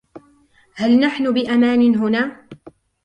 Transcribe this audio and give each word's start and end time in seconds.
هل 0.73 0.99
نحن 0.99 1.33
بأمان 1.33 1.95
هنا؟ 1.95 2.47